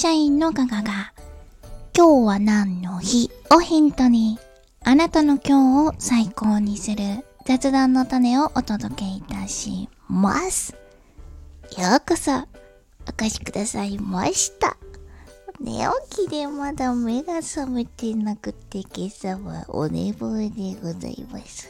[0.00, 1.12] 社員のガガが、
[1.92, 3.32] 今日は何の日？
[3.50, 4.38] をヒントに、
[4.84, 10.76] あなたの今日を最高にする雑談の種をお届けいたします。
[11.76, 12.46] ようこそ、お
[13.20, 14.76] 越しくださいました。
[15.58, 21.68] 寝起きでまだ目が覚めてなくて今朝はお寝坊でございます。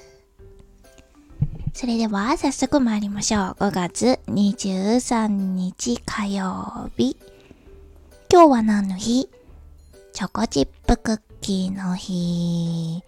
[1.72, 3.42] それでは早速参りましょう。
[3.58, 7.16] 5月23日火曜日。
[8.30, 9.30] 今日は何の日？
[10.12, 13.02] チョコチップクッキーの日。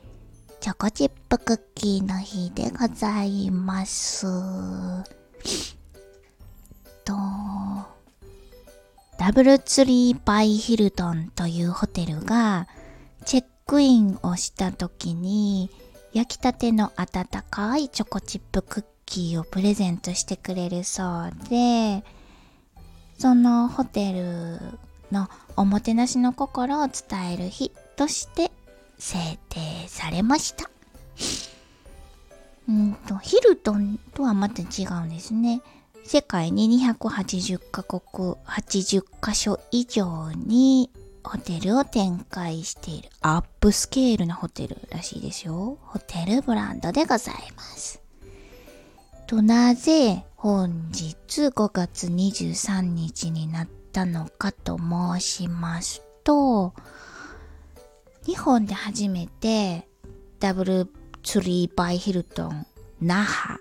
[0.60, 4.26] チョコチップクッキーの日でございます。
[7.04, 7.12] と、
[9.18, 12.66] ダブルツリーバイヒルトンというホテルが
[13.26, 15.70] チェックインをした時に
[16.14, 22.04] 焼きたての温かいチョコチップクッキーをプレゼントしてくれるそうで
[23.18, 24.58] そのホテル
[25.12, 28.50] のおもてなしの心を伝える日として
[28.98, 30.70] 制定されました
[32.68, 35.62] うんとヒルトンとはまた違うんですね
[36.04, 38.00] 世界に280カ国
[38.46, 40.90] 80カ所以上に
[41.22, 45.78] ホテルを展開しているアップスケールなホテルらしいですよ。
[45.82, 48.02] ホテルブランドでございます。
[49.26, 51.14] と、なぜ本日
[51.48, 56.72] 5月23日になったのかと申しますと、
[58.26, 59.88] 日本で初めて
[60.38, 60.88] ダブル
[61.22, 62.66] ツリーバイヒルトン
[63.00, 63.60] 那覇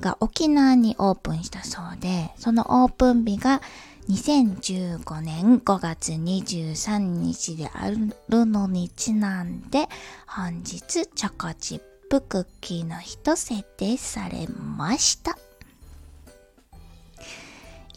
[0.00, 3.60] が沖縄にオープンしたそうで、そのオープン日が
[4.08, 9.88] 2015年5月23日であるのにちなんで、
[10.26, 15.36] 本日チョコチップクッキーの日と設定されました。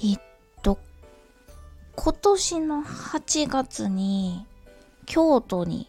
[0.03, 0.19] えっ
[0.61, 0.79] と、
[1.95, 4.45] 今年の8月に
[5.05, 5.87] 京都に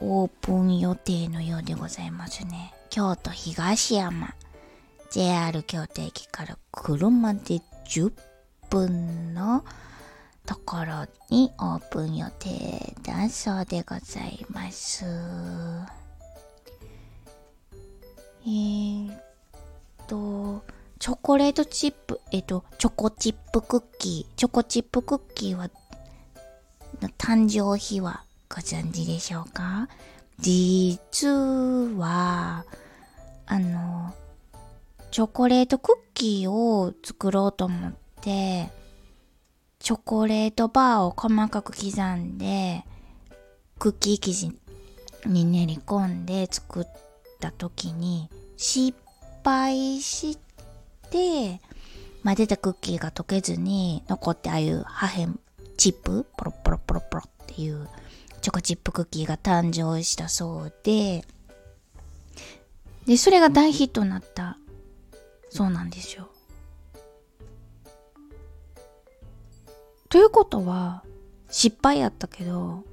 [0.00, 2.72] オープン予定のようでございますね。
[2.90, 4.34] 京都東山。
[5.10, 8.12] JR 京都駅から車で10
[8.70, 9.64] 分の
[10.46, 15.04] ところにオープン予定だそうでございます。
[18.44, 19.22] えー、っ
[20.08, 20.64] と、
[21.02, 25.68] チョコレートチップ、えっと、チョコチップクッキー、チョコチップクッキーは、
[27.18, 29.88] 誕生日はご存知でしょうか？
[30.38, 31.26] 実
[31.98, 32.64] は、
[33.46, 34.14] あの、
[35.10, 38.70] チョコレートクッキーを作ろうと思って、
[39.80, 42.84] チョコレートバーを細かく刻んで、
[43.80, 44.52] クッキー生地
[45.26, 46.84] に練り込んで作っ
[47.40, 48.96] た時に失
[49.42, 50.41] 敗して、
[52.24, 55.34] 混ぜたクッキーが溶けずに残ってああいう破片
[55.76, 57.88] チップポロポロポロポロっていう
[58.40, 61.24] チョコチップクッキーが誕生したそうで、
[63.06, 64.56] で、それが大ヒットになった
[65.50, 66.28] そうなんですよ。
[70.08, 71.02] ということは、
[71.50, 72.84] 失敗やったけど、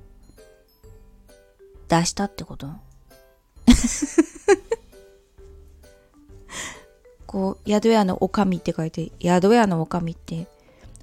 [1.88, 2.68] 出したってこと？
[7.29, 10.47] こう、宿屋のおかみって書いて、宿屋のおかみって、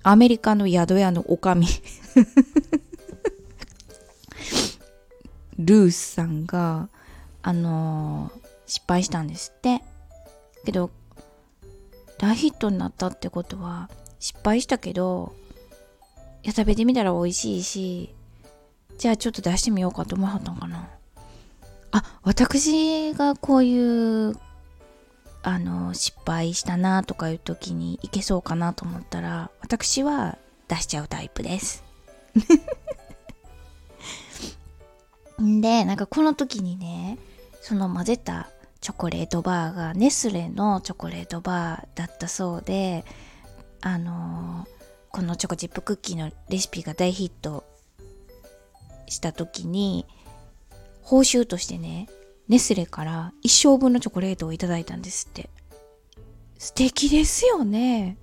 [0.03, 1.69] アメリカの宿屋のおかみ
[5.57, 6.89] ルースさんが、
[7.43, 9.83] あのー、失敗したんですって。
[10.65, 10.91] けど、
[12.19, 13.89] 大ヒットになったってことは
[14.19, 15.33] 失敗したけど
[16.43, 18.15] いや食べてみたら美味しいし
[18.99, 20.89] じゃあちょっと出してみようかと思わはったんかな
[21.93, 24.37] あ私がこういう
[25.49, 31.85] あの失敗したなとかいう時にいけそうかなと思ったら私は出しちゃうタイプです。
[35.39, 37.19] でなんかこの時にね
[37.61, 38.49] その混ぜた
[38.81, 43.05] チョコレートバーがネスレのチョコレートバーだったそうで
[43.83, 44.69] あのー、
[45.13, 47.63] このチョコチップクッキーのレシピが大ヒット
[49.07, 50.07] した時に
[51.03, 52.09] 報酬としてね
[52.49, 55.51] ネスレから一生分のチョコレートをいただいたんですって。
[56.59, 58.17] 素敵ですよね。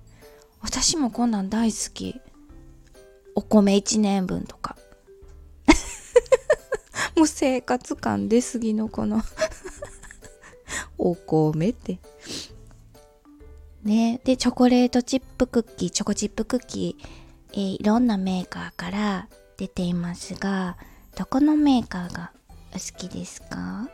[0.60, 2.20] 私もこんなん大好き。
[3.34, 4.76] お米1年分とか。
[7.16, 9.22] もう生活感出すぎのこの。
[10.96, 11.98] お米って。
[13.82, 14.20] ね。
[14.24, 17.06] で、チョコレートチップクッキー、チョコチップクッキー、
[17.52, 19.28] えー、いろんなメーカーから
[19.58, 20.78] 出ていますが、
[21.16, 22.32] どこのメーカーが
[22.70, 23.88] お好きですか？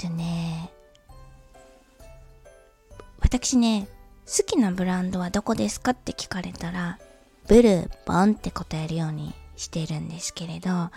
[0.00, 0.70] とね、
[3.20, 3.86] 私ね、
[4.26, 6.98] 好きなブランドはどこですかって聞かれたら、
[7.48, 10.90] ブルボンって答えるようにしてるんですけれど、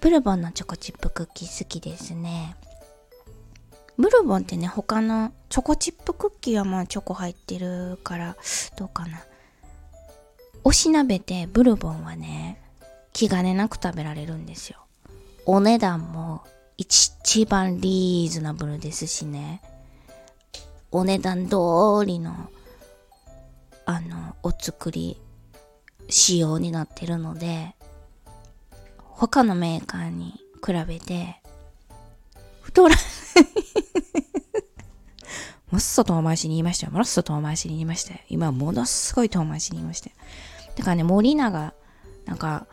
[0.00, 2.56] ブルボンのチョコチップクッキー好きですね。
[3.96, 8.36] ブルボンってね、他のチョコチップクッキーはまあチョコ入ってるから、
[8.76, 9.20] どうかな。
[10.62, 12.60] おしなべてブルボンはね、
[13.12, 14.78] 気兼ねなく食べられるんですよ。
[15.46, 16.44] お値段も
[16.76, 19.60] 一番リーズナブルですしね。
[20.90, 21.56] お値段通
[22.04, 22.50] りの、
[23.84, 25.20] あの、お作り、
[26.08, 27.74] 仕様になってるので、
[28.98, 31.40] 他のメーカーに比べて、
[32.62, 32.98] 太らない
[35.70, 36.92] もっそ遠回しに言いましたよ。
[36.92, 38.20] もっそ遠回しに言いましたよ。
[38.28, 40.16] 今ものすごい遠回しに言いましたよ。
[40.76, 41.74] だからね、森永、
[42.26, 42.66] なんか、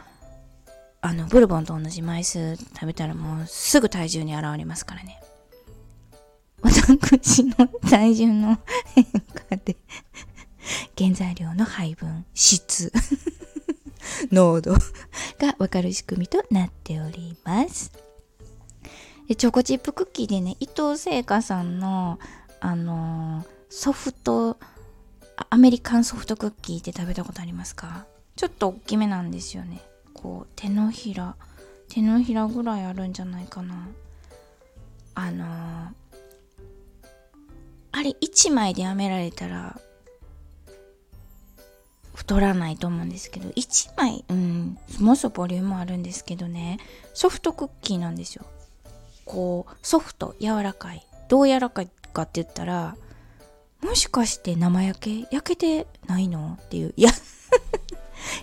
[1.02, 5.22] あの、ブルボンと同じ枚数食べたらもうすぐ体重に現れますからね。
[6.64, 8.58] 私の体重の
[8.94, 9.06] 変
[9.50, 9.76] 化で
[10.96, 12.94] 原材料の配分、質
[14.32, 17.92] 濃度がわかる仕組みとなっております。
[19.28, 22.20] でチョコチップクッキーでね、伊藤製菓さんの、
[22.60, 24.60] あのー、ソフト、
[25.50, 28.06] アメリカンソフトクッキーって食べたことありますか？
[28.36, 29.82] ちょっと大きめなんですよね。
[30.22, 31.36] こう、手のひら、
[31.90, 33.88] 手のひらぐらいあるんじゃないかな。
[35.14, 35.48] あのー、
[37.92, 39.78] あれ1枚でやめられたら
[42.16, 46.80] 太らないと思うんですけど、1枚、うん、もそボリュームあるんですけどね、
[47.14, 48.46] ソフトクッキーなんですよ。
[49.26, 51.06] こう、ソフト、柔らかい。
[51.28, 52.96] どう柔らかいかって言ったら、
[53.82, 55.36] もしかして生焼け？
[55.36, 56.58] 焼けてないの？
[56.62, 56.94] っていう。
[56.96, 57.12] いや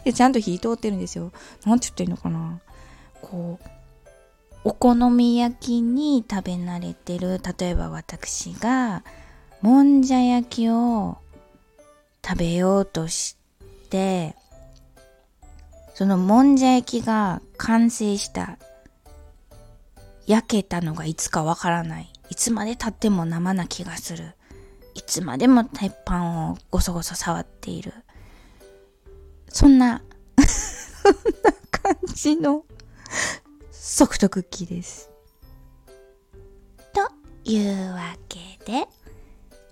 [0.09, 1.33] いや、ちゃんと火通ってるんですよ。
[1.67, 2.61] なんて言ってんのかな。
[3.21, 3.69] こう、
[4.65, 9.05] お好み焼きに食べ慣れてる、例えば私が、
[9.61, 11.19] もんじゃ焼きを
[12.25, 13.37] 食べようとし
[13.91, 14.35] で
[15.95, 18.59] そのもんじゃ焼きが完成した
[20.27, 24.35] 焼けたのがいつかわからないいつまでたっても生な気がする
[24.95, 27.95] いつまでも鉄板をごそごそ触っている
[29.51, 30.03] そんな
[30.47, 31.13] そん
[31.43, 32.65] な感じの
[33.71, 35.11] ソフトクッキーです。
[36.93, 37.11] と
[37.45, 38.87] いうわけで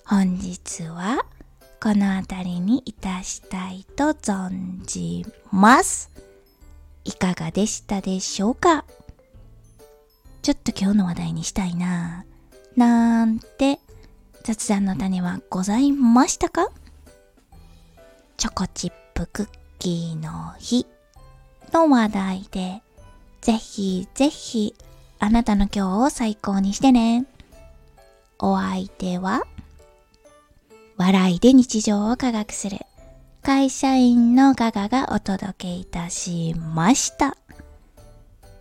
[0.04, 1.24] 本日は
[1.82, 6.10] この辺りにいたしたいと存じます。
[7.04, 8.84] いかがでしたでしょうか？
[10.42, 12.24] ちょっと今日の話題にしたいな。
[12.76, 13.78] ぁなんて
[14.42, 16.70] 雑談の種はございましたか？
[18.36, 19.48] チョコチップクッ
[19.86, 20.84] キーの日
[21.72, 22.82] の話題で
[23.40, 24.74] ぜひぜひ
[25.20, 27.24] あなたの今日を最高にしてね。
[28.40, 29.44] お相手は
[30.96, 32.78] 笑いで日常を科学する
[33.42, 37.36] 会社員のガガがお届けいたしました。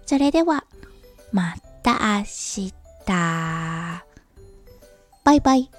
[0.06, 0.66] それでは、
[1.32, 2.74] また明日。
[5.24, 5.72] バイバイ。